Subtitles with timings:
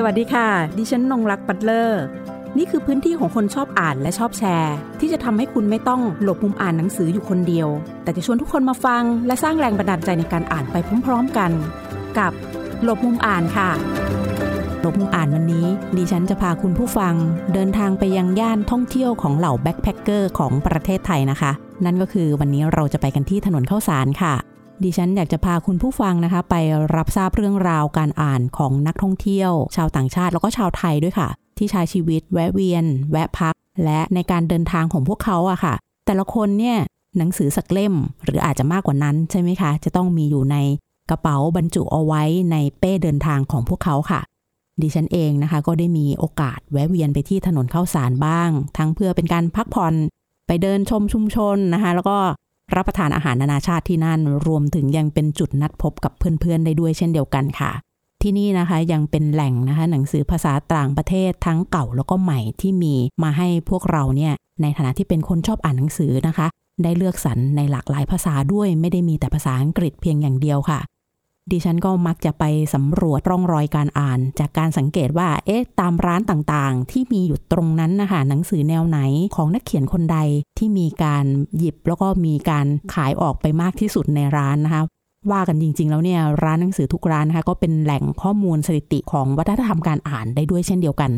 [0.00, 0.48] สวัสดีค่ะ
[0.78, 2.02] ดิฉันนงรักปัตเลอร์
[2.58, 7.68] นี่คือพื้นที่ของคนชอบอ่านและชอบแชร์ ที่จะทำให้คุณไม่ต้องหลบมุมอ่านหนังสืออยู่คนเดียว
[8.02, 11.50] แต่จะชวนทุกคนมาฟัง และสร้างแรงบันดาลใจในการอ่านไปพร้อม ๆกัน
[12.18, 12.32] กับ
[12.82, 13.70] หลบมุมอ่านค่ะ
[14.80, 15.66] หลบมุมอ่านวันนี้
[15.96, 17.14] ดิฉันจะพาคุณผู้ฟัง
[17.54, 21.52] เดินทางไปยังย่านท่องเที่ยวของเหล่าแบ็คแพคเกอร์ของประเทศไทยนะคะ
[21.84, 24.34] นั่นก็คือวันนี้เราจะไปกันที่ถนนข้าวสารค่ะ
[24.84, 26.54] ดิฉันอยากจะพาคุณผู้ฟังนะคะ ไป
[26.96, 31.28] รับทราบเรื่องราวการอ่านของนักท่องเที่ยว ชาวต่างชาติแล้วก็ชาวไทยด้วยค่ะ
[31.58, 35.74] ที่ใช้ชีวิตแวะเวียน แวะพัก และในการเดินทางของพวกเขาอะค่ะ
[36.06, 36.78] แต่ละคนเนี่ย
[37.18, 40.56] หนังสือสักเล่ม หรืออาจจะมากกว่านั้นใช่ไหมคะ จะต้องมีอยู่ใน
[41.10, 44.20] กระเป๋าบรรจุเอาไว้ในเป้เดินทางของพวกเขาค่ะ
[44.82, 49.94] ดิฉันเองนะคะ ก็ได้มีโอกาสแวะเวียนไปที่ถนนเข้าสารบ้าง ทั้งเพื่อเป็นการพักผ่อน
[50.46, 52.18] ไปเดินชมชุมชนนะคะ แล้วก็
[52.74, 57.72] รับประทานอาหารนานาชาติที่นั่น รวมถึงยังเป็นจุดนัดพบกับเพื่อนๆได้ด้วยเช่นเดียวกันค่ะ
[58.22, 66.46] ที่นี่นะคะยังเป็นแหล่งนะคะหนังสือภาษาต่างประเทศทั้งเก่าแล้วก็ใหม่ที่มีมาให้พวกเราเนี่ยในฐานะที่เป็นคนชอบอ่านหนังสือนะคะ
[66.82, 70.80] ได้เลือกสรรในหลากหลายภาษาด้วยไม่ได้มีแต่ภาษาอังกฤษเพียงอย่างเดียวค่ะ
[71.52, 78.98] ดิฉันก็มักจะไปสำรวจร่องรอยการอ่าน จากการสังเกตว่า เอ๊ะ ตามร้านต่างๆ ที่มีอยู่ตรงนั้นนะคะหนังสือแนวไหน
[79.36, 80.18] ของนักเขียนคนใด
[80.58, 81.24] ที่มีการ
[81.58, 84.82] หยิบแล้วก็มีการขายออกไปมากที่สุดในร้านนะคะ
[85.32, 91.10] ว่ากันจริง ๆ แล้วเนี่ยร้านหนังสือทุกร้านนะคะก็เป็นแหล่งข้อมูลสถิติของวัฒนธรรมการอ่านได้ด้วยเช่นเดียวกัน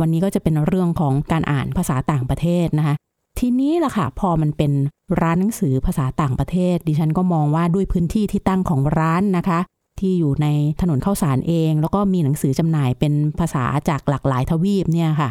[0.00, 2.94] วันนี้ก็จะเป็นเรื่องของการอ่านภาษาต่างประเทศนะคะ
[3.38, 4.72] ทีนี้ล่ะค่ะพอมันเป็น
[5.20, 9.60] ร้านหนังสือภาษาต่างประเทศ ดิฉันก็มองว่าด้วยพื้นที่ที่ตั้งของร้านนะคะ
[10.00, 10.46] ที่อยู่ใน
[10.80, 15.30] ถนนเข้าสารเอง แล้วก็มีหนังสือจำหน่ายเป็นภาษาจากหลากหลายทวีปเนี่ยค่ะ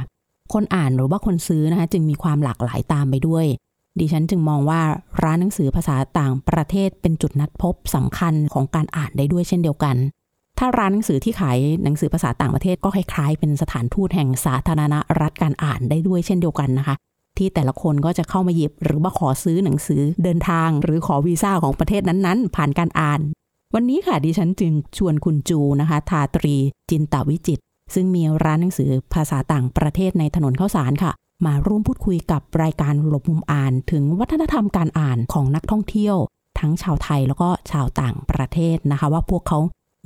[0.54, 3.46] คนอ่านหรือว่าคนซื้อนะคะ จึงมีความหลากหลายตามไปด้วย
[4.00, 4.82] ดิฉันจึงมองว่า
[5.24, 9.96] ร้านหนังสือภาษาต่างประเทศเป็นจุดนัดพบสำคัญของการอ่านได้ด้วยเช่นเดียวกัน
[10.60, 16.96] ถ้าร้านหนังสือที่ขายหนังสือภาษาต่างประเทศก็คล้ายๆ เป็นสถานทูตแห่งสาธารณรัฐการอ่านได้ด้วยเช่นเดียวกันนะคะ
[17.38, 23.22] ที่แต่ละคนก็จะเข้ามาหยิบ หรือว่าขอซื้อหนังสือเดินทาง หรือขอวีซ่าของประเทศนั้นๆ ผ่านการอ่าน
[23.76, 26.56] วันนี้ค่ะดิฉันจึงชวนคุณจูนะคะ ทาตรี
[26.90, 27.60] จินตวิจิต
[27.94, 31.12] ซึ่งมีร้านหนังสือภาษาต่างประเทศในถนนข้าวสารค่ะ
[31.46, 36.16] มาร่วมพูดคุยกับรายการหลบมุมอ่าน ถึงวัฒนธรรมการอ่านของนักท่องเที่ยว
[36.60, 39.60] ทั้งชาวไทยแล้วก็ชาวต่างประเทศนะคะ ว่าพวกเขา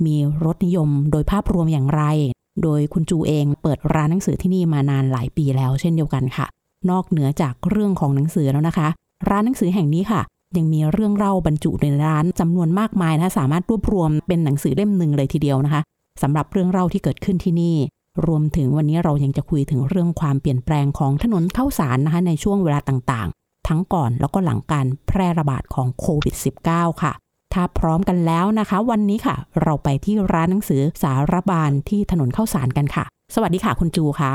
[0.06, 2.02] มีรสนิยมโดยภาพรวมอย่างไร
[2.62, 6.46] โดยคุณจูเองเปิดร้านหนังสือที่นี่มานานหลายปีแล้วเช่นเดียวกันค่ะ
[6.90, 8.88] นอกเหนือจากเรื่องของหนังสือแล้วนะคะ
[9.28, 10.20] ร้านหนังสือแห่งนี้ค่ะ
[10.56, 15.82] ยังมีเรื่องเล่าบรรจุในร้านจำนวนมากมายนะคะสามารถรวบรวมเป็นหนังสือเล่มหนึ่งเลยทีเดียวนะคะ
[16.22, 17.76] สำหรับเรื่องเล่าที่เกิดขึ้นที่นี่
[18.26, 26.34] รวมถึงวันนี้เรายังจะคุยถึงเรื่องความเปลี่ยนแปลงของถนนเข้าสารนะคะ ในช่วงเวลาต่างๆ ทั้งก่อนแล้วก็หลังการแพร่ระบาดของโควิด
[26.68, 27.12] -19 ค่ะ
[27.52, 33.04] ถ้าพร้อมกันแล้วนะคะ วันนี้ค่ะ เราไปที่ร้านหนังสือสารบาลที่ถนนเข้าสารกันค่ะ
[33.34, 34.32] สวัสดีค่ะคุณจูค่ะ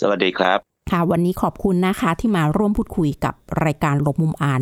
[0.00, 3.34] สวัสดีครับ ค่ะวันนี้ขอบคุณนะคะที่มาร่วมพูดคุยกับ
[3.64, 4.60] รายการหลบมุมอ่าน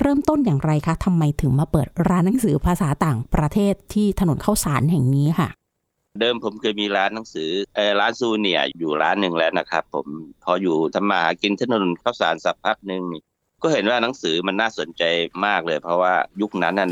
[0.00, 5.48] เริ่มต้นอย่างไรคะทำไมถึงมาเปิดร้านหนังสือภาษาต่างประเทศที่ถนนเข้าสารแห่งนี้ค่ะ
[6.20, 10.06] เดิมผมเคยมีร้านหนังสือเออร้านซูเนียอยู่ร้านหนึ่งแล้วนะครับผม
[10.44, 13.02] พออยู่ทำมาหากินถนนข้าวสารสักพักหนึ่ง
[13.62, 15.02] ก็เห็นว่าหนังสือมันน่าสนใจ
[15.46, 16.90] มากเลย เพราะว่ายุคนั้นนั้น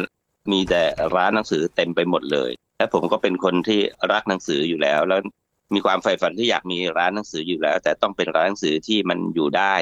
[0.52, 0.82] มีแต่
[1.16, 3.80] ร้านหนังสือเต็มไปหมดเลย และผมก็เป็นคนที่
[4.12, 5.20] รักหนังสืออยู่แล้วแล้ว
[5.74, 9.74] มีความใฝ่ฝันที่อยากมีร้านหนังสืออยู่แล้ว แต่ต้องเป็นร้านหนังสือที่มันอยู่ได้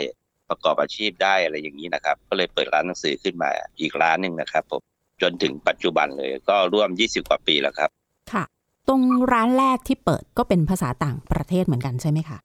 [0.49, 3.51] ประกอบอาชีพได้อะไรอย่างนี้นะครับ ก็เลยเปิดร้านหนังสือขึ้นมา
[3.81, 4.83] อีกร้านหนึ่งนะครับผม
[5.23, 7.91] จนถึงปัจจุบันเลยก็ร่วม 20 กว่าปีแล้วครับ
[8.33, 8.45] ค่ะ
[8.89, 9.03] ตรง
[9.33, 12.39] ร้านแรกที่เปิดก็เป็นภาษาต่างประเทศเหมือนกันใช่ไหมคะ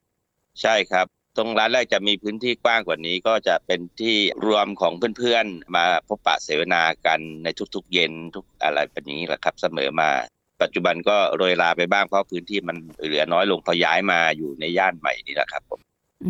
[0.62, 1.06] ใช่ครับ
[1.38, 10.10] ตรงร้านแรกจะมีพื้นที่กว้างกว่านี้ ก็จะเป็นที่รวมของเพื่อนๆ มาพบปะเสวนากันในทุกๆ เย็นทุกอะไรแบบนี้แหละครับ เสมอมา
[10.62, 15.80] ปัจจุบันก็โรยลาไปบ้างเพราะพื้นที่มันเหลือน้อยลงพอย้ายมาอยู่ในย่านใหม่นี่แหละครับผม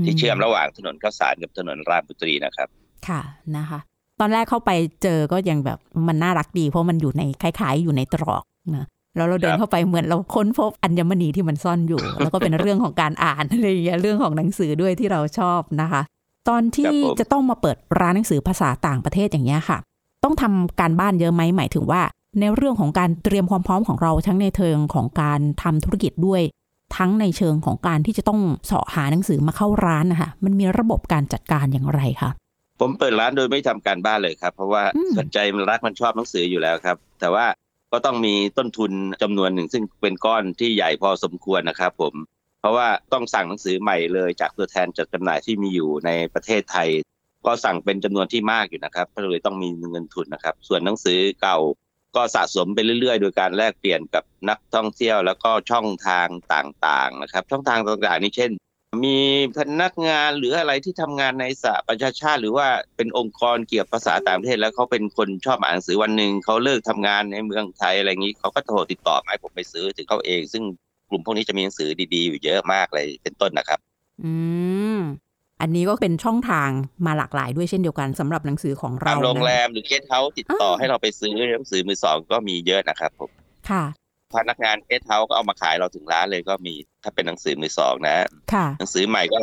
[0.05, 2.67] ที่เชื่อมระหว่างถนนข้าวสารกับถนนรามบุตรีนะครับ
[3.07, 3.21] ค่ะ
[3.57, 3.79] นะคะ
[4.19, 4.71] ตอนแรกเข้าไป
[5.03, 8.43] เจอก็ยังแบบมันน่ารักดี เพราะมันอยู่ในคล้าย ๆ อยู่ในตรอก
[8.75, 8.85] นะ
[9.15, 16.01] แล้วเราเดินเข้าไปเหมือนเราค้นพบอัญมณีที่มันซ่อนอยู่ แล้วก็เป็นเรื่องของการอ่านอะไรอย่างเงี้ยเรื่องของหนังสือด้วยที่เราชอบนะคะ
[16.49, 19.77] ตอนที่จะต้องมาเปิดร้านหนังสือภาษาต่างประเทศอย่างเงี้ยค่ะ
[20.23, 22.01] ต้องทำการบ้านเยอะไหมหมายถึงว่า
[22.39, 26.41] ในเรื่องของการเตรียมความพร้อมของเราทั้งในเชิงของการทำธุรกิจด้วย
[26.97, 32.31] ทั้งในเชิงของการที่จะต้องเสาะหาหนังสือมาเข้าร้านนะคะมันมีระบบการจัดการอย่างไรคะ
[32.79, 37.45] ผมเปิดร้านโดยไม่ทำการบ้านเลยครับ เพราะว่าอืมสนใจมันรักมันชอบหนังสืออยู่แล้วครับ แต่ว่า
[37.91, 38.91] ก็ต้องมีต้นทุน
[39.21, 42.13] จำนวนหนึ่ง ซึ่งเป็นก้อนที่ใหญ่พอสมควรนะครับผม
[42.59, 46.89] เพราะว่าต้องสั่งหนังสือใหม่เลยจากตัวแทนจัดจำหน่ายที่มีอยู่ในประเทศไทย
[47.45, 51.57] ก็สั่งเป็นจำนวนที่มากอยู่นะครับก็เลยต้องมีเงินทุนนะครับ ส่วนหนังสือเก่า
[52.15, 58.51] ก็สะสมไปเรื่อยๆ โดยการแลกเปลี่ยนกับนักท่องเที่ยว แล้วก็ช่องทางต่างๆนะครับ ช่องทางต่างๆนี้เช่น
[59.05, 59.19] มี
[59.57, 70.63] พนักงานหรืออะไรที่ทำงานในสหประชาชาติ หรือว่าเป็นองค์กรเกี่ยวกับภาษาต่างประเทศ แล้วเขาเป็นคนชอบอ่านหนังสือวันหนึ่งเขาเลิกทำงานในเมืองไทยอะไรอย่างนี้เขาก็โทรติดต่อมาให้ผมไปซื้อถึงเขาเอง ซึ่ง
[71.09, 73.79] กลุ่มพวกนี้จะมีหนังสือดีๆอยู่เยอะมากเลยเป็นต้นนะครับ
[74.23, 74.33] อื
[74.97, 74.99] ม
[75.61, 76.69] อันนี้ก็เป็นช่องทาง
[77.05, 83.31] มาหลากหลายด้วยเช่นเดียวกันสำหรับหนังสือของเราตามโรงแรนะมหรือเกสต์เฮาส์ติดต่อให้เราไปซื้อหนังสือมือสองก็มีเยอะนะครับผม
[83.69, 83.83] ค่ะ
[84.35, 88.15] พนักงานเกสต์เฮาส์ก็เอามาขายเราถึงร้านเลยก็มีถ้าเป็นหนังสือมือสองนะ
[88.53, 89.39] ค่ะ หนังสือใหม่ก็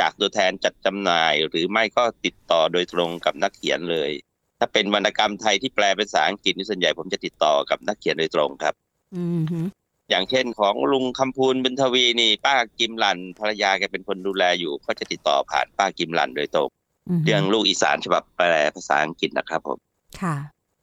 [0.00, 4.10] จากตัวแทนจัดจำหน่าย หรือไม่ก็ติดต่อโดยตรงกับนักเขียนเลย
[4.58, 8.74] ถ้าเป็นวรรณกรรมไทยที่แปลเป็นภาษาอังกฤษนี่ส่วนใหญ่ผมจะติดต่อกับนักเขียนโดยตรงครับ
[9.16, 9.60] อืมฮึ
[10.10, 16.68] อย่างเช่นของลุงคำพูนบุญทวีนี่ป้ากิมหลั่นภรรยาแกเป็นคนดูแลอยู่ก็จะติดต่อผ่านป้ากิมหลั่นโดยตรง
[17.08, 18.44] อืมฮึเรื่องลูกอีสานฉบับแปล
[18.74, 19.78] ภาษาอังกฤษนะครับผม
[20.20, 20.36] ค่ะ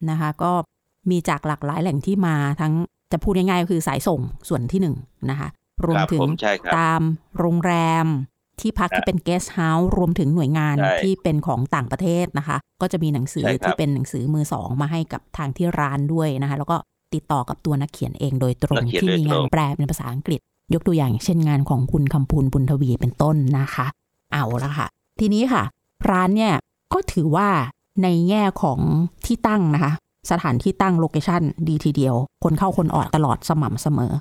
[0.09, 0.51] นะคะ ก็
[1.11, 2.73] มีจากหลากหลายแหล่งที่มาทั้ง
[3.11, 4.95] จะพูดง่ายๆก็คือสายส่งส่วนที่หนึ่ง
[5.29, 5.49] นะคะ
[5.85, 7.01] รวมครับถึผงมใช่ครับตาม
[7.39, 7.73] โรงแร
[8.03, 8.07] ม
[8.61, 16.77] ที่พักครับที่เป็นเกสต์เฮาส์รวมถึงหน่วยงานใช่ที่เป็นของต่างประเทศนะคะ ก็จะมีหนังสือใช่ครับที่เป็นหนังสือมือสองมาให้กับทางที่ร้านด้วยนะคะ แล้วก็
[17.13, 20.39] ติดต่อกับตัวนักเขียนเองโดยตรงนักเขียนที่โดยมีตรงงานแปลเป็นภาษาอังกฤษ
[20.73, 23.87] ยกตัวอย่างเช่นงานของคุณคำพูนบุญทวีเป็นต้นนะคะ
[24.33, 24.87] เอาละค่ะ
[25.19, 25.63] ทีนี้ค่ะ
[26.09, 26.53] ร้านเนี่ย
[26.93, 27.49] ก็ถือว่า
[28.03, 28.79] ในแง่ของ
[29.25, 29.93] ที่ตั้งนะคะ
[30.31, 34.13] สถานที่ตั้งโลเคชันดีทีเดียว คนเข้าคนออกตลอดสม่ำเสมอ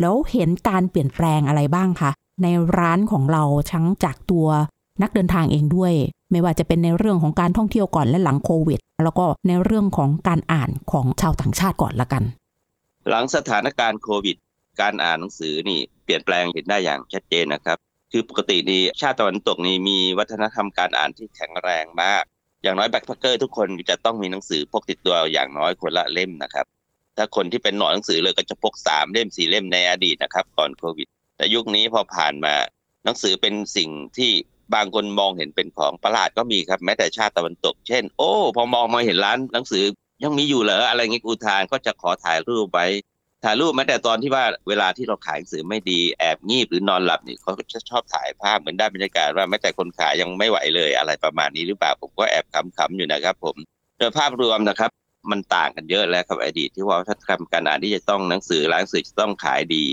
[0.00, 2.10] แล้วเห็นการเปลี่ยนแปลงอะไรบ้างคะ
[2.42, 2.46] ใน
[2.78, 4.46] ร้านของเราทั้งจากตัว
[5.02, 5.92] นักเดินทางเองด้วย
[6.34, 12.22] ไม่ว่าจะเป็นในเรื่องของการท่องเที่ยวก่อนและหลังโควิด แล้วก็ในเรื่องของการอ่านของชาวต่างชาติก่อนละกัน
[13.08, 14.36] หลังสถานการณ์โควิด
[14.80, 17.78] การอ่านหนังสือนี่เปลี่ยนแปลงเห็นได้อย่างชัดเจนนะครับ
[18.12, 22.24] คือปกตินี่ชาติตะวันตกนี่มีวัฒนธรรมการอ่านที่แข็งแรงมาก
[22.62, 26.66] อย่างน้อย backpacker ทุกคนจะต้องมีหนังสือพกติดตัวอย่างน้อยคนละเล่มนะครับ
[27.16, 32.54] ถ้าคนที่เป็นหนอนหนังสือเลยก็จะพกสามเล่มสี่เล่มในอดีตนะครับ ก่อนโควิด แต่ยุคนี้พอผ่านมา
[33.04, 34.32] หนังสือเป็นสิ่งที่
[34.74, 39.84] บางคนมองเห็นเป็นของประหลาดก็มีครับแม้แต่ชาติตะวันตก เช่น โอ้ พอมองมาเห็นร้านหนังสือ
[40.22, 42.86] ยังมีอยู่เหรออะไรเงี้ยอุทานก็จะขอถ่ายรูปไว้
[43.44, 53.56] ถ่ายรูปแม้แต่ตอนที่ว่าเวลาที่เราขายหนังสือไม่ดีแอบงีบหรือนอนหลับนี่เขาจะชอบถ่ายภาพเหมือนได้บรรยากาศว่าแม้แต่คนขายยังไม่ไหวเลยอะไรประมาณนี้หรือเปล่าผมก็แอบขำๆอยู่นะครับ ผม
[53.98, 54.90] โดยภาพรวมนะครับ
[55.30, 59.84] มันต่างกันเยอะแล้วครับอดีตที่ว่าวัฒนธรรมการอ่านที่จะต้องหนังสือร้านหนังสือจะต้องขายดี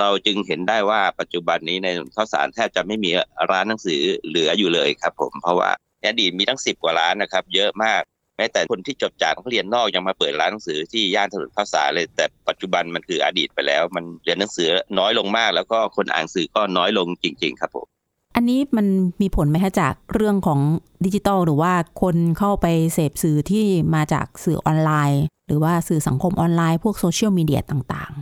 [0.00, 3.10] เราจึงเห็นได้ว่าปัจจุบันนี้ในข้าวสารแทบจะไม่มี
[3.50, 5.70] ร้านหนังสือเหลืออยู่เลยครับผมเพราะว่า
[6.00, 8.02] ในอดีตมีตั้งสิบกว่าร้านนะครับ เยอะมาก
[8.36, 17.86] แม้แต่คนที่จบจากเรียนนอกยังมาเปิดร้านหนังสือที่ย่านถนนข้าวสารเลย แต่ปัจจุบันมันคืออดีตไปแล้ว มันเรียนหนังสือน้อยลงมาก แล้วก็คนอ่านสื่อก็น้อยลงจริง ๆ ครับผม
[18.36, 18.86] อันนี้มัน
[19.22, 20.60] มีผลไหมคะจากเรื่องของ
[21.04, 21.72] ดิจิตอลหรือว่า
[22.02, 23.64] คนเข้าไปเสพสื่อที่
[23.94, 28.12] มาจากสื่อออนไลน์ หรือว่าสื่อสังคมออนไลน์พวกโซเชียลมีเดียต่าง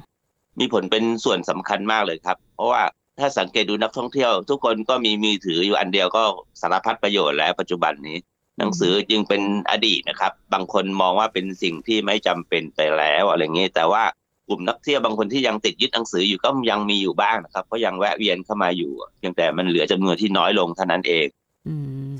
[0.60, 2.82] มีผลเป็นส่วนสำคัญมากเลยครับ เพราะว่า
[3.20, 6.22] ถ้าสังเกตดูนักท่องเที่ยว ทุกคนก็มีมือถืออยู่อันเดียวก็
[6.60, 8.18] สารพัดประโยชน์แล้วปัจจุบันนี้
[8.58, 14.04] หนังสือจึงเป็นอดีตนะครับ บางคนมองว่าเป็นสิ่งที่ไม่จำเป็นไปแล้วอะไรเงี้ยแต่ว่า
[14.48, 21.26] กลุ่มนักเที่ยวบางคนที่ยังติดยึดหนังสืออยู่ก็ยังมีอยู่บ้างนะครับก็ยังแวะเวียนเข้ามาอยู่เพียงแต่มันเหลือจำนวนที่น้อยลงเท่านั้นเอง
[21.68, 21.74] อื
[22.08, 22.12] ม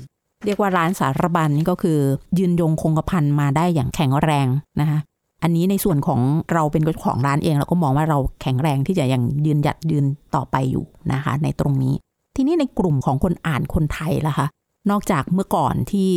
[0.45, 1.99] เรียกว่าร้านสารบัญนี่ก็คือ
[2.39, 4.47] ยืนยงคงกระพันมาได้อย่างแข็งแรง
[4.79, 4.99] นะคะ
[5.43, 6.19] อันนี้ในส่วนของ
[6.53, 11.95] เราเป็นเจ้าของร้านเองเราก็มองว่าเราแข็งแรงที่จะยังยืนหยัดยืนต่อไปอยู่นะคะ ในตรงนี้
[12.35, 14.47] ทีนี้ในกลุ่มของคนอ่านคนไทยล่ะคะ
[14.89, 16.09] นอกจากเมื่อก่อนที่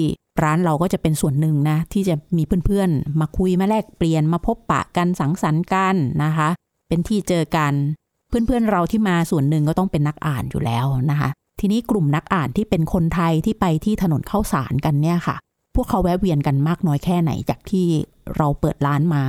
[0.43, 5.95] ร้านเราก็จะเป็นส่วนหนึ่งนะ ที่จะมีเพื่อนๆ มาคุยมาแลกเปลี่ยนมาพบปะกันสังสรรค์กัน
[6.25, 6.49] นะคะ
[6.89, 7.73] เป็นที่เจอกัน
[8.29, 11.29] เพื่อนๆเราที่มาส่วนหนึ่งก็ต้องเป็นนักอ่านอยู่แล้วนะคะ
[11.61, 15.37] ทีนี้กลุ่มนักอ่านที่เป็นคนไทยที่ไปที่ถนนเข้าสารกันเนี่ยค่ะ
[15.81, 17.87] วกเขาแวะเวียนกันมากน้อยแค่ไหนจากที่
[18.37, 19.25] เราเปิดร้านมา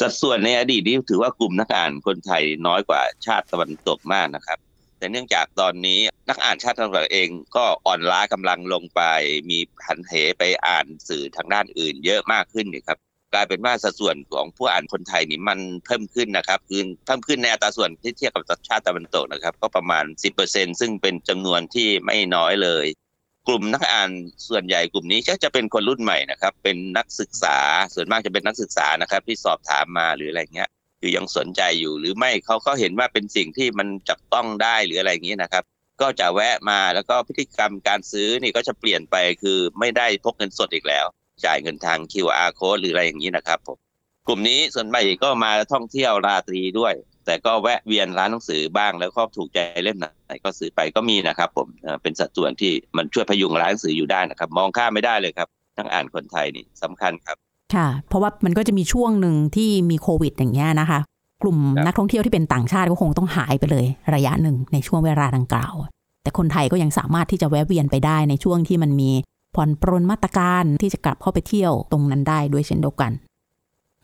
[0.00, 4.58] สัดส่วนในอดีตนี่ถือว่ากลุ่มนักอ่านคนไทยน้อยกว่าชาติตะวันตกมากนะครับ
[4.98, 9.02] แต่เนื่องจากตอนนี้นักอ่านชาติตะวันตกเองก็อ่อนล้ากำลังลงไป
[9.50, 12.98] มีหันเหไปอ่านสื่อทางด้านอื่น เยอะมากขึ้นนี่ครับ
[13.34, 20.04] กลายเป็นว่าสัดส่วนของผู้อ่านคนไทยนี่มันเพิ่มขึ้นนะครับคือเพิ่มขึ้นในอัตราส่วนที่เทียบกับชาติตะวันตกนะครับ ก็ประมาณ
[20.42, 22.86] 10%ซึ่งเป็นจำนวนที่ไม่น้อยเลย
[23.48, 24.10] กลุ่มนักอ่าน
[24.48, 27.56] ส่วนใหญ่กลุ่มนี้ก็จะเป็นคนรุ่นใหม่นะครับ เป็นนักศึกษา
[27.94, 30.68] ส่วนมากจะเป็นนักศึกษานะครับ ที่สอบถามมาหรืออะไรเงี้ย
[31.00, 35.64] คือยังสนใจอยู่หรือไม่เขาก็เห็นว่าเป็นสิ่งที่มันจับต้องได้หรืออะไรอย่างนี้นะครับ
[36.00, 41.06] ก็จะแวะมาแล้วก็พฤติกรรมการซื้อนี่ก็จะเปลี่ยนไปคือไม่ได้พกเงินสดอีกแล้ว
[41.44, 43.78] จ่ายเงินทาง QR code หรืออะไรอย่างนี้นะครับผม
[44.26, 46.94] กลุ่มนี้ส่วนใหญ่ก็มาท่องเที่ยวราตรีด้วย
[47.26, 55.48] แต่ก็แวะเวียนร้านหนังสือบ้างแล้วก็ถูกใจเล่มไหนก็ซื้อไปก็มีนะครับ ผมเอ่อเป็นสัดส่วนที่มันช่วยพยุงร้านหนังสืออยู่ได้นะครับ มองข้ามไม่ได้เลยครับ
[55.78, 57.36] ทั้งอ่านคนไทยนี่สำคัญครับ
[57.74, 61.00] ค่ะ เพราะว่ามันก็จะมีช่วงหนึ่งที่มีโควิดอย่างเงี้ยนะคะ
[61.42, 65.74] กลุ่มนักท่องเที่ยวที่เป็นต่างชาติก็คงต้องหายไปเลย ระยะหนึ่งในช่วงเวลาดังกล่าว
[66.22, 69.10] แต่คนไทยก็ยังสามารถที่จะแวะเวียนไปได้ในช่วงที่มันมี
[69.54, 73.12] ผ่อนปรนมาตรการที่จะกลับเข้าไปเที่ยวตรงนั้นได้ด้วยเช่นเดียวกัน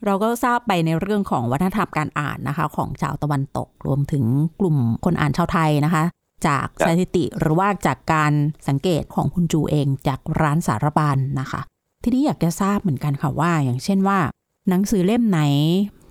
[0.04, 4.24] เราก็ทราบไปในเรื่องของวัฒนธรรมการอ่านนะคะ ของชาวตะวันตกรวมถึง
[4.60, 6.04] กลุ่มคนอ่านชาวไทยนะคะ
[6.46, 8.32] จากสถิติหรือว่าจากการ
[8.68, 11.60] สังเกตของคุณจูเองจากร้านสารบานนะคะ
[12.02, 14.18] ทีนี้อยากจะทราบเหมือนกันค่ะว่า อย่างเช่นว่า
[14.68, 15.40] หนังสือเล่มไหน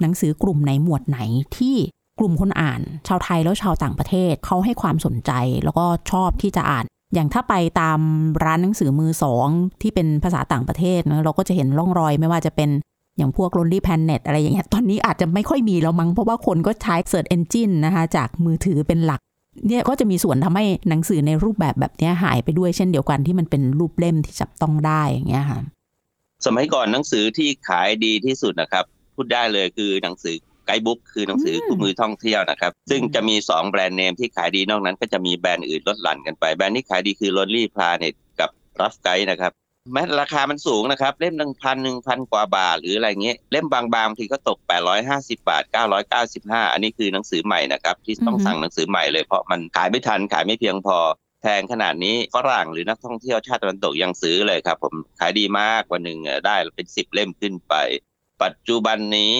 [0.01, 1.19] หนังสือกลุ่มไหนหมวดไหน
[1.57, 1.75] ที่
[2.19, 5.31] กลุ่มคนอ่าน ชาวไทยแล้วชาวต่างประเทศเขาให้ความสนใจ
[5.63, 7.99] แล้วก็ชอบที่จะอ่าน อย่างถ้าไปตาม
[8.43, 9.47] ร้านหนังสือมือสอง
[9.81, 12.69] ที่เป็นภาษาต่างประเทศนะเราก็จะเห็นร่องรอยไม่ว่าจะเป็น
[13.17, 19.21] อย่างพวก Lonely Planet อะไรอย่างเงี้ยตอนนี้อาจจะไม่ค่อยมีแล้วมั้ง เพราะว่าคนก็ใช้ Search Engine นะคะ จากมือถือเป็นหลัก
[19.67, 25.59] เนี่ยก็จะมีส่วนทำให้หนังสือในรูปแบบแบบนี้หายไปด้วยเช่นเดียวกันที่มันเป็นรูปเล่มที่จับต้องได้อย่างเงี้ยค่ะ
[26.45, 39.51] สมัยก่อนหนังสือที่ขายดีที่สุดนะครับ พูดได้เลยคือหนังสือไกด์บุ๊กคือหนังสือคู่มือท่องเที่ยวนะครับ ซึ่งจะมี 2 แบรนด์เนมที่ขายดีนอกนั้นก็จะมีแบรนด์อื่นลดหลั่นกันไป แบรนด์ที่ขายดีคือ Lonely Planet กับ Rough Guide นะครับ
[39.93, 44.57] แม้ราคามันสูงนะครับ เล่มหนึ่งพันหนึ่งพันกว่าบาท หรืออะไรเงี้ยเล่มบางๆบางทีก็ตก
[45.03, 45.63] 850 บาท
[46.17, 50.97] 995 อันนี้คือหนังสือใหม่นะครับ ที่ต้องสั่งหนังสือใหม่เลยเพราะมันขายไม่ทันขายไม่เพียงพอ
[51.41, 57.73] แพงขนาดนี้ฝรั่งหรือนักท่องเที่ยวชาติตะวันตกยังซื้อเลยครับ ผมขายดีมากวันหนึ่งได้เป็นสิบเล่มขึ้นไป
[58.43, 59.33] ปัจจุบันนี้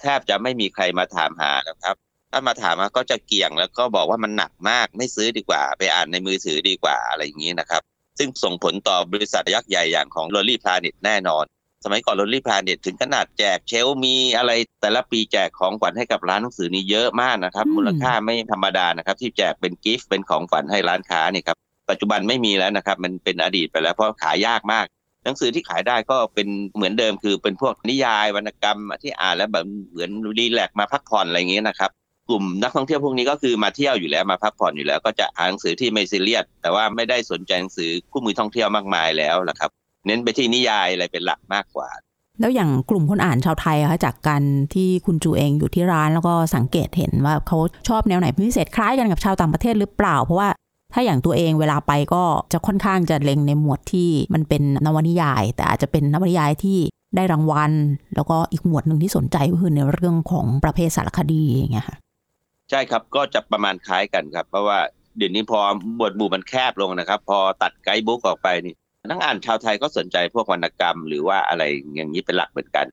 [0.00, 1.96] แทบจะไม่มีใครมาถามหาแล้วครับ
[2.30, 7.82] ถ้ามาถามมาก็จะเกี่ยงแล้วก็บอกว่ามันหนักมากไม่ซื้อดีกว่า ไปอ่านในมือถือดีกว่าอะไรอย่างนี้นะครับ
[8.18, 11.44] ซึ่งส่งผลต่อบริษัทยักษ์ใหญ่อย่างของ l o l l y Planet แน่นอน
[11.84, 21.56] สมัยก่อน l o l l y Planet ถึงขนาดแจกเชลมีอะไรแต่ละปีแจกของขวัญให้กับร้านหนังสือนี่เยอะมากนะครับ มูลค่าไม่ธรรมดานะครับ ที่แจกเป็นกิฟต์เป็นของขวัญให้ร้านค้านี่ครับ
[21.90, 24.86] ปัจจุบันไม่มีแล้วนะครับ มันเป็นอดีตไปแล้วเพราะขายยากมาก
[25.24, 31.90] หนังสือที่ขายได้ก็เป็นเหมือนเดิมคือเป็นพวกนิยายวรรณกรรมที่อ่านแล้วแบบเหมือนรีแลกมาพักผ่อนอะไรอย่างเงี้ยนะครับ
[32.28, 39.70] กลุ่มนักท่องเที่ยวพวกนี้ก็คือมาเที่ยวอยู่แล้วมาพักผ่อนอยู่แล้ว ก็จะอ่านหนังสือที่ไม่ซีเรียสแต่ว่าไม่ได้สนใจหนังสือคู่มือท่องเที่ยวมากมายแล้วนะครับ
[40.06, 41.88] เน้นไปที่นิยายอะไรเป็นหลักมากกว่า
[42.40, 44.42] แล้วอย่างกลุ่มคนอ่านชาวไทยคะจากการ
[44.74, 50.48] ที่คุณจูเองอยู่ที่ร้านแล้วก็สังเกตเห็นว่าเขาชอบแนวไหนพิเศษคล้ายกันกับชาวต่างประเทศหรือเปล่าเพราะว่า
[50.92, 56.78] ถ้าอย่างตัวเองเวลาไปก็จะค่อนข้างจะเล็งในหมวดที่มันเป็นนวนิยาย แต่อาจจะเป็นนวนิยายที่
[57.16, 57.72] ได้รางวัล
[58.14, 61.96] แล้วก็อีกหมวดหนึ่งที่สนใจก็คือในเรื่องของประเภทสารคดีอย่างเงี้ยค่ะ
[62.74, 64.78] ช่ครับก็จะประมาณคล้ายกันครับ เพราะว่า
[65.16, 65.60] เดี๋ยวนี้พอ
[65.96, 68.74] หมวดหมู่มันแคบลงนะครับ พอตัดไกด์บุ๊กออกไปนี่
[69.08, 71.62] นักอ่านชาวไทยก็สนใจพวกวรรณกรรม หรือว่าอะไร
[71.94, 72.86] อย่างนี้เป็นหลักเหมือนกัน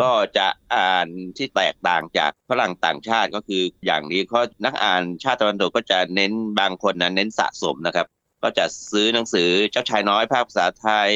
[0.00, 8.06] ก็จะอ่านที่แตกต่างจากฝรั่งต่างชาติก็คืออย่างนี้เขานักอ่านชาติตะวันตกก็จะเน้นบางคนนะเน้นสะสมนะครับ
[8.42, 11.10] ก็จะซื้อหนังสือเจ้าชายน้อยภาษาไทย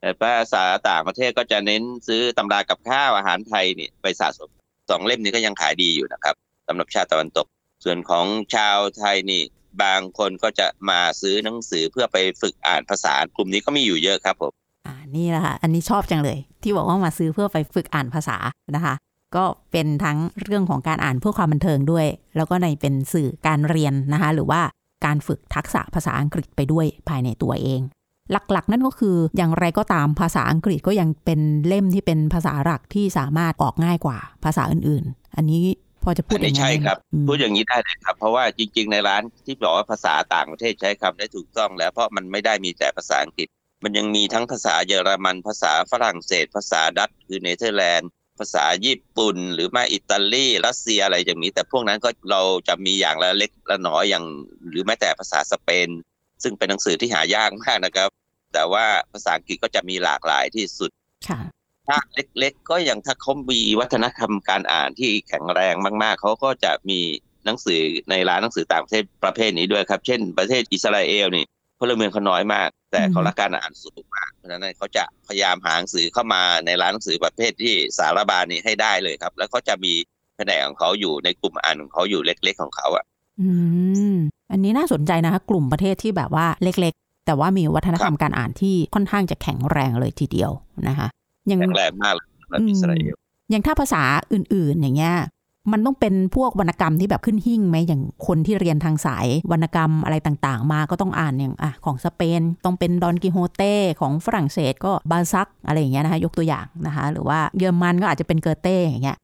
[0.00, 4.50] แต่ภาษาต่างประเทศก็จะเน้นซื้อตำรากับข้าวอาหารไทยนี่ไปสะสม
[4.90, 6.34] สองเล่มนี้ก็ยังขายดีอยู่นะครับ
[6.66, 7.46] สำหรับชาติตะวันตก
[7.84, 9.42] ส่วนของชาวไทยนี่
[9.82, 14.52] บางคนก็จะมาซื้อหนังสือเพื่อไปฝึกอ่านภาษากลุ่มนี้ก็มีอยู่เยอะครับผม
[14.86, 18.36] อ่านี่แหละค่ะอันนี้ชอบจังเลย ที่บอกว่ามาซื้อเพื่อไปฝึกอ่านภาษา
[18.76, 18.94] นะคะ
[19.36, 22.06] ก็เป็นทั้งเรื่องของการอ่านเพื่อความบันเทิงด้วย
[22.36, 24.60] แล้วก็ในเป็นสื่อการเรียนนะคะ หรือว่า
[25.04, 27.80] การฝึกทักษะภาษาอังกฤษไปด้วยภายในตัวเอง
[28.30, 35.62] หลักๆ นั่นก็คืออย่างไรก็ตามภาษาอังกฤษก็ยังเป็นเล่มที่เป็นภาษาหลักที่สามารถออกง่ายกว่าภาษาอื่นๆ อันนี้
[36.04, 43.48] พอจะพูดอันนี้ใช่ครับ พูดอย่างนี้ได้เลยครับ เพราะว่าจริง ๆ ในร้านที่บอกว่าภาษาต่างประเทศใช้คำได้ถูกต้องแล้ว เพราะมันไม่ได้มีแต่ภาษาอังกฤษ
[43.84, 54.24] มันยังมีทั้งภาษาเยอรมัน ภาษาฝรั่งเศส ภาษาดัตช์คือเนเธอร์แลนด์ ภาษาญี่ปุ่น หรือไม่อิตาลีรัสเซียอะไรอย่างนี้ แต่พวกนั้นก็เราจะมีอย่างละเล็กละน้อยอย่าง
[54.68, 55.88] หรือแม้แต่ภาษาสเปน
[56.42, 58.08] ซึ่งเป็นหนังสือที่หายากมากนะครับ
[58.54, 60.90] แต่ว่าภาษาอังกฤษก็จะมีหลากหลายที่สุด
[61.88, 67.00] ถ้าเล็ก ๆ ก็อย่างถ้าเขามีวัฒนธรรมการอ่านที่แข็งแรงมาก ๆ เขาก็จะมี
[67.44, 71.44] หนังสือในร้านหนังสือต่างประเทศประเภทนี้ด้วยครับ เช่น ประเทศอิสราเอลนี่
[71.80, 79.92] พลเมืองเขาน้อยมาก แต่เขารักการอ่านสูงมากเพราะฉะนั้นเขาจะพยายามหาหนังสือเข้ามาในร้านหนังสือประเภทที่สารบาลนี้ให้ได้เลยครับ แล้วก็จะมี
[80.36, 83.04] แผนกของเขาอยู่ในกลุ่มอ่านของเขาอยู่เล็ก ๆ ของเขาอะ
[83.40, 83.48] อื
[84.12, 84.14] ม
[84.50, 90.50] อันนี้น่าสนใจนะคะ กลุ่มประเทศที่แบบว่าเล็ก ๆ แต่ว่ามีวัฒนธรรมการอ่านที่ค่อนข้างจะแข็งแรงเลยทีเดียว
[90.88, 91.08] นะคะ
[91.50, 93.14] ยังแข็งแรงมากเลยสำหรับอิสราเอล
[93.50, 95.14] อย่างถ้าภาษาอื่น ๆ อย่างเงี้ย
[95.72, 109.18] มันต้องเป็นพวกวรรณกรรมที่แบบขึ้นหิ่งไหมอย่างคนที่เรียนทางสายวรรณกรรมอะไรต่างๆ มาก็ต้องอ่านอย่างอะของสเปนต้องเป็นดอนกิโฮเต้ของฝรั่งเศสก็บาซักอะไรอย่างเงี้ยนะคะยกตัวอย่างนะคะ หรือว่าเยอรมันก็อาจจะเป็นเกอเต้อย่างเงี้ย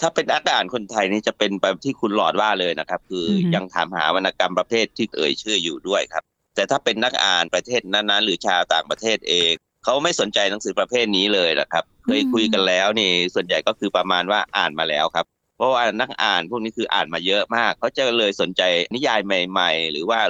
[0.00, 6.22] ถ้าเป็นนักอ่านคนไทยนี่จะเป็นแบบที่คุณหลอดว่าเลยนะครับ คือออฮึยังถามหาวรรณกรรมประเภทที่เอ่ยชื่ออยู่ด้วยครับ
[6.54, 9.52] แต่ถ้าเป็นนักอ่านประเทศนั้นๆ หรือชาวต่างประเทศเอง
[9.84, 15.26] เขาไม่สนใจหนังสือประเภทนี้เลยนะครับ เคยคุยกันแล้วนี่ส่วนใหญ่ก็คือประมาณว่าอ่านมาแล้วครับ
[15.56, 18.62] เพราะว่านักอ่านพวกนี้คืออ่านมาเยอะมาก เขาจะเลยสนใจ
[18.94, 20.20] นิยายใหม่ ๆ หรือว่า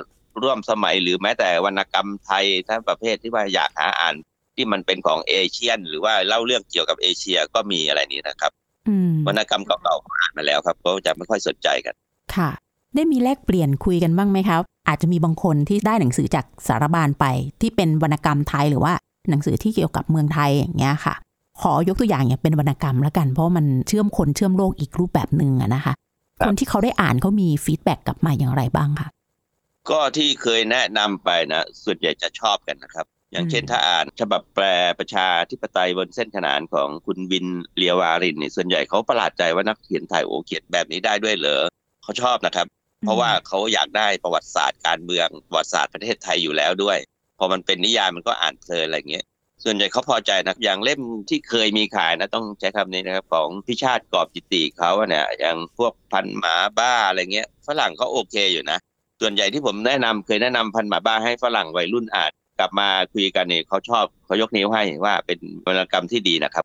[0.42, 4.14] ร่วมสมัยหรือแม้แต่วรรณกรรมไทยถ้าประเภทที่ว่าอยากหาอ่าน
[4.54, 8.52] ที่มันเป็นของเอเชียน หรือว่าเล่าเรื่องเกี่ยวกับเอเชียก็มีอะไรนี้นะครับ
[9.26, 11.94] วรรณกรรมเก่าๆอ่านมาแล้วครับก็จะไม่ค่อยสนใจกัน
[12.36, 12.50] ค่ะ
[12.94, 17.24] ได้มีแลกเปลี่ยนคุยกันบ้างไหมครับ อาจจะมีบางคนที่ได้หนังสือจากสารบานไป
[17.60, 18.92] ที่เป็นวรรณกรรมไทยหรือว่า
[19.30, 21.14] หนังสือที่เกี่ยวกับเมืองไทยอย่างเงี้ยค่ะ
[21.60, 25.94] ขอยกตัวอย่างอย่างเป็นวรรณกรรมแล้วกัน เพราะมันเชื่อมคนเชื่อมโลกอีกรูปแบบหนึ่งอะนะคะ
[26.44, 29.08] คนที่เขาได้อ่านเขามี feedback กลับมาอย่างไรบ้างคะ
[29.90, 34.64] ก็ที่เคยแนะนำไปนะส่วนใหญ่จะชอบกันนะครับ อย่างเช่นถ้าอ่านฉบับแปล
[34.98, 41.64] ประชาธิปไตยบนเส้นขนานของคุณวินเลียวารินนี่ส่วนใหญ่เขาประหลาดใจว่านักเขียนไทยโอเขียนแบบนี้ได้ด้วยเหรอ
[42.02, 42.66] เขาชอบนะครับ
[43.00, 46.98] เพราะว่าเขาอยากได้ประวัติศาสตร์การเมืองประวัติศาสตร์ประเทศไทยอยู่แล้วด้วย
[47.38, 49.24] พอมันเป็นนิยายมันก็อ่านเพลินอะไรเงี้ย
[49.64, 58.78] ส่วนใหญ่เขาพอใจนะอย่างเล่มที่เคยมีขายนะต้องใช้คำนี้นะครับของพิชาติกอบจิติเขาเนี่ยอย่างพวกพันหมาบ้าอะไรเงี้ยฝรั่งเขาโอเคอยู่นะ
[59.20, 66.64] ส่วนใหญ่ที่ผมแนะนำเคยแนะนำพันหมาบ้าให้ฝรั่งวัยรุ่นอ่านกลับมาคุยกันเนี่ยเขาชอบเขายกนิ้วให้ว่าเป็นวรรณกรรมที่ดีนะครับ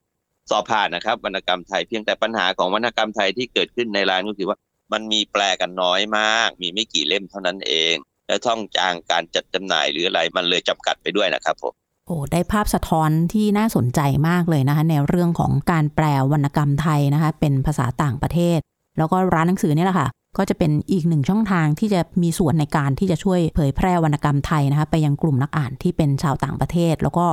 [0.50, 4.58] สอบผ่านนะครับวรรณกรรมไทยเพียงแต่ปัญหาของวรรณกรรมไทยที่เกิดขึ้นในร้านก็คือว่า
[4.94, 7.96] มันมีแปลกันน้อยมาก มีไม่กี่เล่มเท่านั้นเอง
[8.30, 11.74] และท่องจางการจัดจำหน่ายหรืออะไรมันเลยจำกัดไปด้วยนะครับผม
[12.08, 18.60] โอ้ได้ภาพสะท้อนที่น่าสนใจมากเลยนะคะในเรื่องของการแปลวรรณกรรมไทยนะคะ เป็นภาษาต่างประเทศ
[18.98, 20.08] แล้วก็ร้านหนังสือนี่แหละค่ะ
[20.38, 27.26] ก็จะเป็นอีกหนึ่งช่องทางที่จะมีส่วนในการที่จะช่วยเผยแพร่วรรณกรรมไทยนะคะ ไปยังกลุ่มนักอ่านที่เป็นชาวต่างประเทศ แล้วก็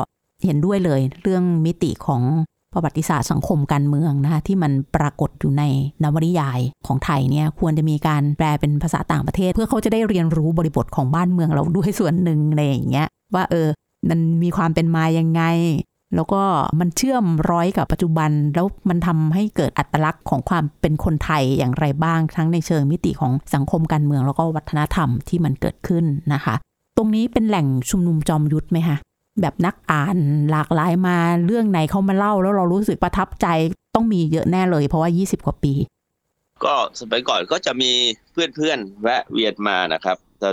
[0.45, 2.23] เห็นด้วยเลยเรื่องมิติของ
[2.76, 5.62] ประวัติศาสตร์สังคมการเมืองนะคะที่มันปรากฏอยู่ใน
[6.02, 13.68] นวนิยายของไทยเนี่ยควรจะมีการแปลเป็นภาษาต่างประเทศ เพื่อเขาจะได้เรียนรู้บริบทของบ้านเมืองเราด้วยส่วนหนึ่งอะไรอย่างเงี้ยว่าเออ
[14.09, 15.42] มันมีความเป็นมายังไง
[16.14, 16.42] แล้วก็
[16.80, 26.54] มันเชื่อมร้อยกับปัจจุบัน แล้วมันทำให้เกิดอัตลักษณ์ของความเป็นคนไทยอย่างไรบ้าง ทั้งในเชิงมิติของสังคมการเมืองแล้วก็วัฒนธรรมที่มันเกิดขึ้นนะคะ
[26.97, 28.97] ตรงนี้เป็นแหล่งชุมนุมจอมยุทธไหมคะ
[29.40, 30.16] แบบนักอ่าน
[30.50, 33.46] หลากหลายมาเรื่องไหนเขามาเล่าแล้วเรารู้สึกประทับใจ
[33.94, 35.72] ต้องมีเยอะแน่เลย เพราะว่า 20 กว่าปี
[36.64, 37.92] ก็สมัยก่อนก็จะมี
[38.32, 40.50] เพื่อนๆแวะเวียนมานะครับแต่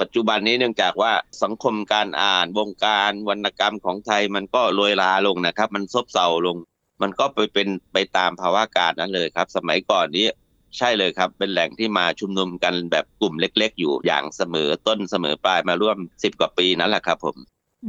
[0.00, 6.56] ปัจจุบันนี้เนื่องจากว่าสังคมการอ่านวงการวรรณกรรมของไทยมันก็โรยลาลงนะครับ มันซบเซาลง
[7.02, 10.26] มันก็ไปเป็นไปตามภาวะการนั้นเลยครับ สมัยก่อนนี้
[10.78, 17.36] ใช่เลยครับ เป็นแหล่งที่มาชุมนุมกันแบบกลุ่มเล็ก ๆ อยู่อย่างเสมอต้นเสมอปลายมาร่วมสิบกว่าปีนั่นแหละครับผม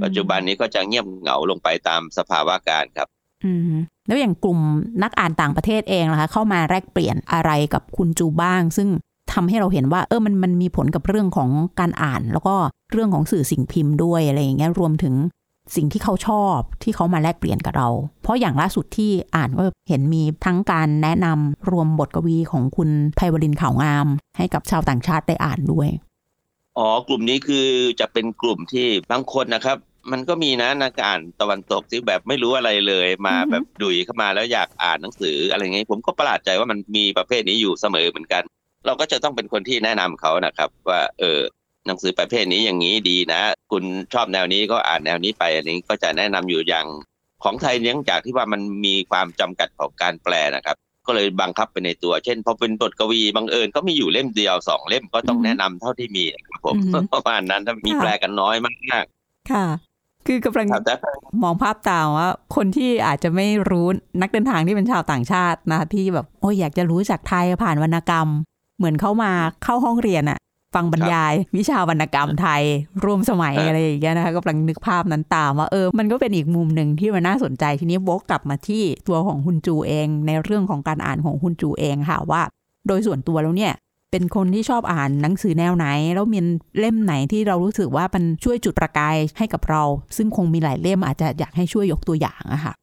[0.03, 3.07] ปัจจุบันนี้ก็จะเงียบเหงาลงไปตามสภาวะการครับ
[3.45, 3.61] อืม
[4.07, 4.59] แล้วอย่างกลุ่ม
[5.03, 8.89] นักอ่านต่างประเทศเองนะคะ เข้ามาแลกเปลี่ยนอะไรกับคุณจูบ้าง ซึ่ง
[9.33, 12.55] ทำให้เราเห็นว่า เออมันมันมีผลกับเรื่องของการอ่าน แล้วก็
[12.91, 15.15] เรื่องของสื่อสิ่งพิมพ์ด้วยอะไรอย่างเงี้ยรวมถึง
[15.75, 17.89] สิ่งที่เขาชอบที่เขามาแลกเปลี่ยนกับเรา
[18.21, 25.89] เพราะอย่างล่าสุดที่อ่านก็เห็นมีทั้งการแนะนำรวมบทกวีของคุณไพวรินข่าวงาม ให้กับชาวต่างชาติได้อ่านด้วย
[26.77, 27.67] อ๋อกลุ่มนี้คือ
[27.99, 29.77] จะเป็นกลุ่มที่บางคนนะครับ
[30.11, 38.43] มันก็มีนะนักอ่านตะวันตกที่แบบไม่รู้อะไรเลยมาแบบดุยเข้ามาแล้วอยากอ่านหนังสืออะไรเงี้ยผมก็ประหลาดใจว่ามันมีประเภทนี้อยู่เสมอเหมือนกัน
[38.85, 41.39] เราก็จะต้องเป็นคนที่แนะนำเขานะครับ ว่าเออ
[41.87, 43.83] หนังสือประเภทนี้อย่างนี้ดีนะ คุณ
[44.13, 46.87] ชอบแนวนี้ก็อ่านแนวนี้ไปอันนี้ก็จะแนะนำอยู่อย่าง
[47.43, 50.75] ของไทยเนื่องจากที่ว่ามันมีความจำกัดของการแปลนะครับ
[51.07, 56.75] ก็เลยบังคับไปในตัว เช่นพอเป็นบทกวีบางเอิญก็มีอยู่เล่มเดียวสองเล่มก็ต้องแนะนำเท่าที่มีครับผม
[57.13, 59.05] ประมาณนั้นถ้ามีแปลกันน้อยมาก
[59.51, 59.65] ค่ะ
[60.27, 60.67] คือกำลัง
[61.43, 63.87] มองภาพตามว่า คนที่อาจจะไม่รู้
[64.21, 68.27] นักเดินทางที่เป็นชาวต่างชาตินะที่แบบโอ้ยอยากจะรู้จากไทยผ่านวรรณกรรม
[68.77, 69.31] เหมือนเข้ามา
[69.63, 70.39] เข้าห้องเรียนอะ
[70.75, 72.63] ฟังบรรยาย วิชาวรรณกรรมไทย
[73.03, 82.41] ร่วมสมัยอะไรอย่างเงี้ยนะคะก็กำลังนึกภาพนั้นตามว่าเออมันก็เป็นอีกมุมหนึ่งที่มันน่าสนใจทีนี้วกกลับมาที่ตัวของคุณจูเอง ในเรื่องของการอ่านของคุณจูเองค่ะว่า
[82.87, 83.73] โดยส่วนตัวแล้วเนี่ย
[84.11, 86.39] เป็นคนที่ชอบอ่านหนังสือแนวไหน แล้วมี
[86.79, 89.83] เล่มไหนที่เรารู้สึกว่ามันช่วยจุดประกายให้กับเรา
[90.17, 92.73] ซึ่งคงมีหลายเล่มอาจจะอยากให้ช่วยยกตัวอย่างอะค่ะ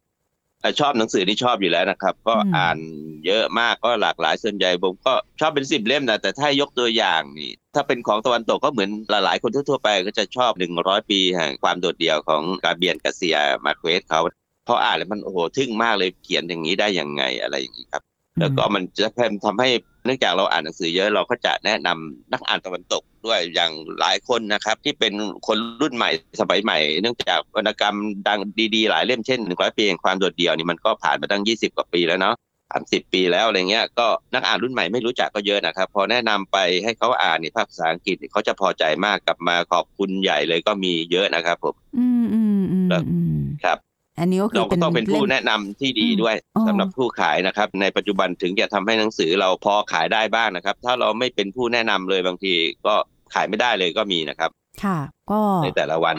[0.80, 2.78] ชอบหนังสือที่ชอบอยู่แล้วนะครับ ก็อ่าน
[3.26, 14.20] เยอะมากก็หลากหลายส่วนใหญ่ผมก็ชอบเป็นสิบเล่มนะแต่ถ้ายกตัวอย่างนี่ ถ้าเป็นของตะวันตกก็เหมือนหลายๆคนทั่วๆไปก็จะชอบหนึ่งร้อยปีแห่งความโดดเดี่ยวของกาเบียนกาเซียมาเควสเขา
[14.64, 18.02] เพราะอ่านแล้วมันโอ้โหทึ่งมากเลยเขียนอย่างนี้ได้ยังไงอะไรอย่างนี้ครับ
[18.40, 19.68] แล้วก็มันจะพมทำให้
[20.04, 25.12] เนื่องจากเราอ่านหนังสือเยอะเราก็จะแนะนำนักอ่านตะวันตกด้วยอย่างหลายคนนะครับ ที่เป็น
[25.46, 27.96] คนรุ่นใหม่สมัยใหม่ เนื่องจากวรรณกรรม
[28.28, 28.38] ดัง
[28.74, 32.34] ดีๆ หลายเล่มเช่นหนึ่งร้อยปีแห่งความโดดเดี่ยวนี่มันก็ผ่านมาตั้งยี่สิบกว่าปีแล้วเนาะ
[32.72, 43.78] สามสิบปีแล้วอะไรเงี้ยก็นักอ่านรุ่นใหม่ไม่รู้จักก็เยอะนะครับ พอแนะนำไปให้เขาอ่านในภาษาอังกฤษเขาจะพอใจมากกลับมาขอบคุณใหญ่เลยก็มีเยอะนะครับผมอืมอืมออืมแล้วอืมครับ
[44.18, 52.52] อันนี้ก็คือเราก็ต้องเป็นผู้ล่มแนะนำที่ดีอืมด้วยอ๋อสำหรับผู้ขายนะครับ ในปัจจุบันถึงจะทำให้หนังสือเราพอขายได้บ้างนะครับ ถ้าเราไม่เป็นผู้แนะนำเลยบางที
[52.86, 52.94] ก็
[53.34, 54.50] ขายไม่ได้เลยก็มีนะครับ
[54.82, 54.98] ค่ะ
[55.30, 56.16] ก็ในแต่ละวัน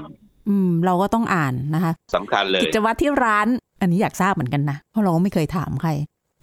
[0.49, 3.47] อืม เราก็ต้องอ่านนะคะสำคัญเลยกิจวัตรที่ร้าน
[3.81, 5.91] อันนี้อยากทราบเหมือนกันนะเพราะเราก็ไม่เคยถามใคร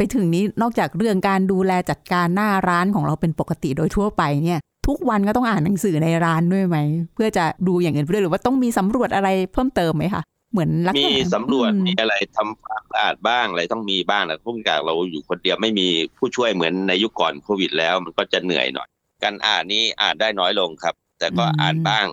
[0.00, 6.78] ไปถึงนี้นอกจากเรื่องการดูแลจัดการหน้าร้านของเราเป็นปกติโดยทั่วไปเนี่ย ทุกวันก็ต้องอ่านหนังสือในร้านด้วยไหม
[7.14, 18.88] เพื่อจะดูอย่างอื่นไปด้วยหรือว่าต้องมีสำรวจอะไรเพิ่มเติมไหมคะเหมือนลักษมีณะสำรวจอืมมีอะไรทำความสะอาดบ้างอะไรต้องมีบ้างนะผู้กากเราอยู่คนเดียวไม่มีผู้ช่วยเหมือนในยุคก่อนโควิดแล้ว มันก็จะเหนื่อยหน่อย
[19.24, 22.06] การอ่านนี้อ่านได้น้อยลงครับ แต่ก็อ่านบ้าง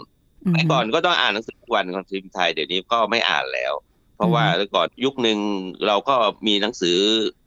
[0.45, 3.73] มเมื่อก่อนก็ต้องอ่านหนังสือทุกวันของทีมไทยเดี๋ยวนี้ก็ไม่อ่านแล้ว
[4.17, 5.39] เพราะอืมว่าเมื่อก่อนยุคหนึ่ง
[5.87, 6.15] เราก็
[6.47, 6.97] มีหนังสือ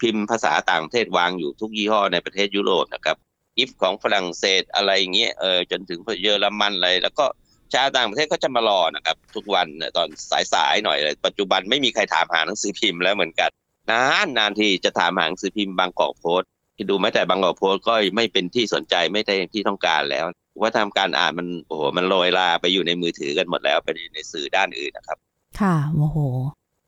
[0.00, 3.16] พิมพ์ภาษาต่างประเทศวางอยู่ทุกยี่ห้อในประเทศยุโรปนะครับ
[3.58, 7.26] อิฟของฝรั่งเศสอะไรอย่างเงี้ยเออจนถึงเยอรมันอะไร แล้วก็
[7.74, 10.08] ชาวต่างประเทศก็จะมารอนะครับ ทุกวันเนี่ยตอน
[10.52, 13.50] สายๆหน่อยเลยปัจจุบันไม่มีใครถามหาหนังสือพิมพ์แล้วเหมือนกัน
[13.90, 20.24] นานนานทีจะถามหาหนังสือพิมพ์บางกอกโพสต์ที่ดูแม้แต่บางกอกโพสต์ก็ไม่เป็นที่สนใจไม่ได้ที่ต้องการแล้ว
[20.60, 25.18] ว่าทำการอ่านมันโอ้โหมันโรยลาไปอยู่ในมือถือกันหมดแล้วไปในสื่อด้านอื่นนะครับ
[25.60, 26.16] ค่ะโอ้โห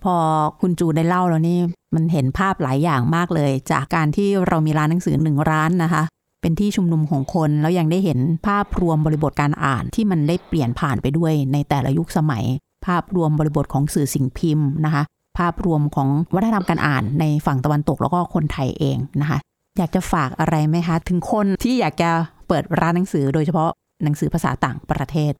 [0.04, 0.16] พอ
[0.60, 1.58] คุณจูได้เล่าแล้วนี่
[1.94, 6.02] มันเห็นภาพหลายอย่างมากเลย จากการที่เรามีร้านหนังสือหนึ่งร้านนะคะ
[6.40, 12.44] เป็นที่ชุมนุมของคนแล้วยังได้เห็นภาพรวมบริบทการอ่านที่มันได้เปลี่ยนผ่านไปด้วยในแต่ละยุคสมัย
[12.86, 15.02] ภาพรวมบริบทของสื่อสิ่งพิมพ์นะคะ
[15.38, 19.38] ภาพรวมของวัฒนธรรมการอ่านในฝั่งตะวันตกแล้วก็คนไทยเองนะคะ
[19.78, 22.10] อยากจะฝากอะไรไหมคะ ถึงคนที่อยากจะ
[22.48, 23.70] เปิดร้านหนังสือโดยเฉพาะ
[24.04, 25.32] หนังสือภาษาต่างประเทศ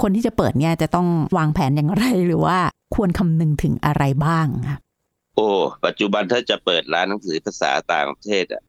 [0.00, 2.58] คนที่จะเปิดเนี่ยจะต้องวางแผนอย่างไรหรือว่า
[2.94, 4.78] ควรคำนึงถึงอะไรบ้างคะ
[5.34, 5.48] โอ้
[5.84, 8.62] ปัจจุบันถ้าจะเปิดร้านหนังสือภาษาต่างประเทศอะ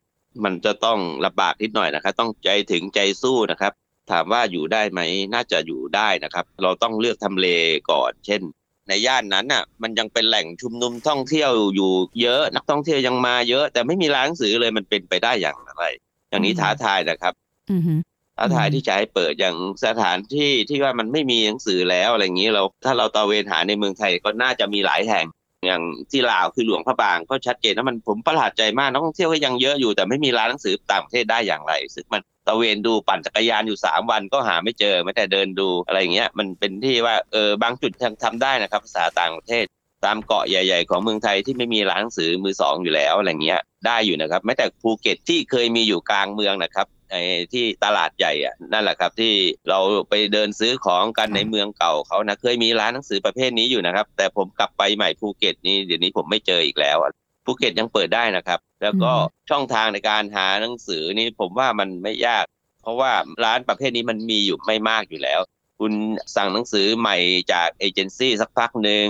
[0.43, 3.73] มันจะต้องลำบากนิดหน่อยนะครับ ต้องใจถึงใจสู้นะครับ
[4.11, 5.01] ถามว่าอยู่ได้ไหม
[5.33, 7.47] น่าจะอยู่ได้นะครับ เราต้องเลือกทำเล
[7.91, 8.41] ก่อน เช่น
[8.87, 15.83] ในย่านนั้นน่ะ มันยังเป็นแหล่งชุมนุมท่องเที่ยวอยู่เยอะนักท่องเที่ยวยังมาเยอะ แต่ไม่มีร้านหนังสือเลยมันเป็นไปได้อย่างไร
[16.29, 17.33] อย่างนี้ท้าทายนะครับ
[17.71, 17.93] อือฮึ
[18.37, 25.25] ท้าทายที่จะให้เปิดอย่างสถานที่ที่ว่ามันไม่มีหนังสือแล้วอะไรอย่างนี้เราถ้าเราตะเวนหาในเมืองไทยก็น่าจะมีหลายแห่ง
[25.65, 39.65] อย่างที่ลาวคือหลวงพระบางก็ชัดเจนว่ามันผมประหลาดใจมากนักท่องเที่ยวก็ยังเยอะอยู่แต่ไม่มีร้านหนังสือต่างประเทศได้อย่างไรซึ่งมันตระเวนดูปั่นจักรยานอยู่สามวันก็หาไม่เจอไม่แต่เดินดูอะไรอย่างเงี้ยมันเป็นที่ว่าเออบางจุดยังทำได้นะครับภาษาต่างประเทศ
[40.05, 47.21] ตามเกาะใหญ่ ๆ ของเมืองไทยที่ไม่มีร้านหนังสือมือสองอยู่แล้วอะไรเงี้ยได้อยู่นะครับแม้แต่ภูเก็ตที่เคยมีอยู่กลางเมืองนะครับ ไอ้
[47.53, 49.33] ที่ตลาดใหญ่อะนั่นแหละครับที่
[49.69, 57.11] เราไปเดินซื้อของกันในเมืองเก่าเขานะเคยมีร้านหนังสือประเภทนี้อยู่นะครับ แต่ผมกลับไปใหม่ภูเก็ตนี้เดี๋ยวนี้ผมไม่เจออีกแล้วอะ
[57.45, 59.11] ภูเก็ตยังเปิดได้นะครับ แล้วก็
[59.49, 62.45] ช่องทางในการหาหนังสือนี่ผมว่ามันไม่ยาก
[62.81, 63.11] เพราะว่า
[63.45, 65.41] ร้านประเภทนี้มันมีอยู่ไม่มากอยู่แล้ว
[65.79, 65.93] คุณ
[66.35, 67.17] สั่งหนังสือใหม่
[67.53, 69.07] จากเอเจนซี่สักพักหนึ่ง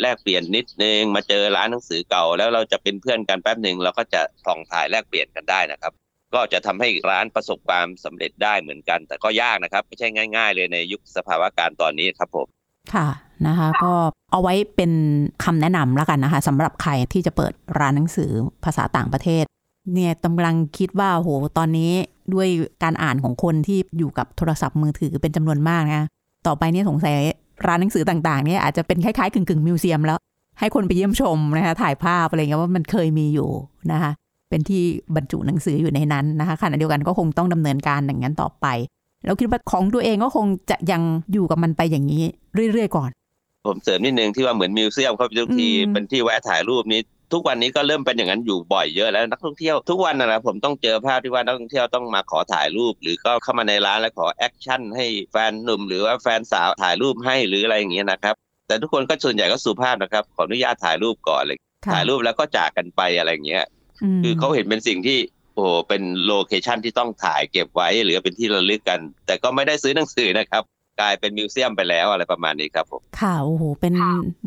[0.00, 5.92] แลกเปลี่ยนนิดนึงมาเจอร้านหนังสือเก่า แล้วเราจะเป็นเพื่อนกันแป๊บหนึ่งเราก็จะส่องถ่ายแลกเปลี่ยนกันได้นะครับ
[6.34, 12.46] ก็จะทำให้ร้านประสบความสำเร็จได้เหมือนกัน แต่ก็ยากนะครับ ไม่ใช่ง่าย ๆ เลยในยุคสภาวะการตอนนี้ครับผม
[12.94, 13.08] ค่ะ
[13.46, 13.92] นะคะ ก็
[14.32, 14.92] เอาไว้เป็น
[15.44, 18.30] คำแนะนำแล้วกันนะคะสำหรับใครที่จะเปิดร้านหนังสือ
[18.64, 19.44] ภาษาต่างประเทศ
[19.94, 21.92] เนี่ยกำลังคิดว่าโหตอนนี้
[22.34, 22.48] ด้วย
[22.82, 26.06] การอ่านของคนที่อยู่กับโทรศัพท์มือถือเป็นจำนวนมากนะ
[26.46, 27.14] ต่อไปเนี่ยสงสัย
[27.66, 30.18] ร้านหนังสือต่างๆเนี่ยอาจจะเป็นคล้ายๆกึ่งๆมิวเซียมแล้ว
[30.58, 33.50] ให้คนไปเยี่ยมชมนะคะถ่ายภาพอะไรเงี้ยว่ามันเคยมีอยู่
[33.92, 34.12] นะคะ
[34.50, 34.82] เป็นที่
[35.16, 38.66] บรรจุหนังสืออยู่ในนั้นนะคะขณะเดียวกันก็คงต้องดำเนินการอย่างนั้นต่อไป
[39.24, 42.22] แล้วคิดว่าของตัวเองก็คงจะยังอยู่กับมันไปอย่างนี้
[42.72, 43.10] เรื่อยๆก่อน
[43.66, 47.00] ผมเสริมนิดนึงที่ว่าเหมือน museum เข้าทุกทีอืมเป็นที่แวะถ่ายรูปนี้
[47.32, 58.34] ทุกวันนี้ก็เริ่มเป็นอย่างนั้นอยู่บ่อยเยอะแล้วนักท่องเที่ยวทุกวันนะนะผมต้องเจอภาพที่ว่านักท่องเที่ยวต้องมาขอถ่ายรูป หรือก็เข้ามาในร้านแล้วขอ action ให้แฟนหนุ่มหรือว่าแฟนสาวถ่ายรูปให้หรืออะไรอย่างเงี้ยนะครับ
[58.66, 63.79] แต่ทุกคนก็ส่วนใหญ่ก็สุภาพนะครับขออนุญาตถ่ายรูปก่อนเลยค่ะถ่ายรูปแล้วก็จากกันไปอะไรอย่างเงี้ยม
[64.24, 65.18] คือเขาเห็นเป็นสิ่งที่
[65.54, 70.62] โอ้โหเป็น location ที่ต้องถ่ายเก็บไว้หรือเป็นที่ระลึกกัน แต่ก็ไม่ได้ซื้อหนังสือนะครับ
[71.00, 73.94] กลายเป็นมิวเซียมไปแล้วอะไรประมาณนี้ครับผมค่ะโอ้โหเป็น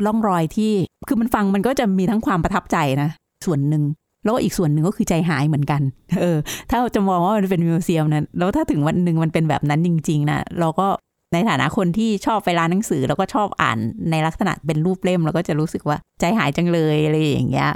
[0.06, 0.74] ร่องรอยที่
[1.08, 3.10] คือมันฟังมันก็จะมีทั้งความประทับใจนะ
[3.46, 3.84] ส่วนหนึ่ง
[4.24, 5.82] แล้วก็อีกส่วนหนึ่งก็คือใจหายเหมือนกัน
[6.20, 6.38] เออ
[6.70, 10.88] ถ้าจะมองว่ามันเป็นมิวเซียมนะ แล้วถ้าถึงวันหนึ่งมันเป็นแบบนั้นจริง ๆนะ เราก็
[11.34, 13.78] ในฐานะคนที่ชอบไปร้านหนังสือ แล้วก็ชอบอ่าน
[14.12, 17.70] ในลักษณะเป็นรูปเล่ม เราก็จะรู้สึกว่าใจหายจังเลยอะไรอย่างเงี้ย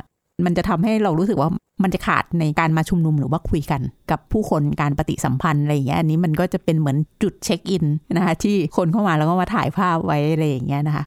[0.46, 1.50] มันจะทำให้เรารู้สึกว่า
[1.84, 11.04] มันจะขาดในการมาชุมนุมหรือว่าคุยกัน กับผู้คนการปฏิสัมพันธ์อะไรอย่างเงี้ยอันนี้มันก็จะเป็นเหมือนจุดเช็คอินนะคะ ที่คนเข้ามาแล้วก็มาถ่ายภาพไว้อะไรอย่างเงี้ยนะคะ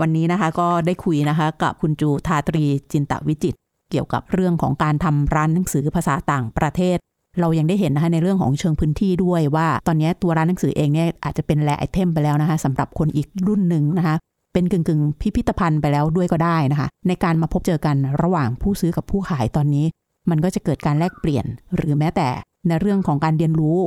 [0.00, 3.54] วันนี้นะคะก็ได้คุยนะคะ กับคุณจูทาตรีจินตวิจิต
[3.90, 6.96] เกี่ยวกับเรื่องของการทำร้านหนังสือภาษาต่างประเทศ
[7.40, 14.16] เรายังได้เห็นนะคะในเรื่องของเชิงพื้นที่ด้วยว่า ตอนนี้ตัวร้านหนังสือเองเนี่ยอาจจะเป็นแลไอเทมไปแล้วนะคะสำหรับคนอีกรุ่นหนึ่งนะคะ
[14.54, 19.86] เป็นกึ่งกึ่งพิพิธภัณฑ์ไปแล้วด้วยก็ได้นะคะ ในการมาพบเจอกันระหว่างผู้ซื้อกับผู้ขายตอนนี้
[20.30, 22.28] มันก็จะเกิดการแลกเปลี่ยน หรือแม้แต่
[22.66, 23.78] ในเรื่องของการเรียนรู้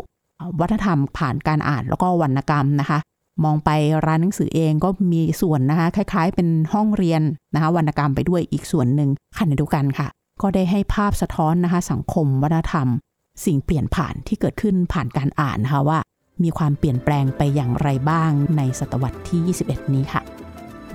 [0.59, 2.99] วัฒนธรรมผ่านการอ่านแล้วก็วรรณกรรมนะคะ
[3.43, 3.69] มองไป
[4.05, 7.21] ร้านหนังสือเองก็มีส่วนนะคะ คล้าย ๆ เป็นห้องเรียน
[7.53, 10.07] นะคะวรรณกรรมไปด้วยอีกส่วนหนึ่งขณะเดียวกันค่ะ
[10.41, 12.87] ก็ได้ให้ภาพสะท้อนนะคะ สังคม วัฒนธรรม
[13.45, 15.99] สิ่งเปลี่ยนผ่านที่เกิดขึ้นผ่านการอ่านนะคะว่า
[16.43, 20.36] มีความเปลี่ยนแปลงไปอย่างไรบ้างในศตวรรษที่ 21 นี้ค่ะ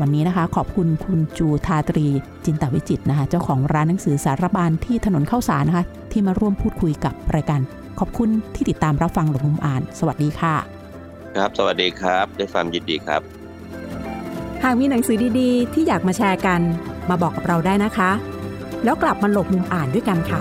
[0.00, 2.06] วันนี้นะคะ ขอบคุณคุณจูทาตรี
[2.44, 7.60] จินตวิจิตนะคะ เจ้าของร้านหนังสือสารบานที่ถนนเข้าสารนะคะ ที่มาร่วมพูดคุยกับรายการ
[7.98, 10.54] ขอบคุณที่ติดตามรับฟังหลบมุมอ่าน สวัสดีค่ะ
[11.36, 13.20] ครับ สวัสดีครับ ด้วยความยินดีครับ
[14.64, 16.60] หากมีหนังสือดีๆ ที่อยากมาแชร์กัน
[17.10, 18.10] มาบอกกับเราได้นะคะ
[18.84, 20.40] แล้วกลับมาหลบมุมอ่านด้วยกันค่ะ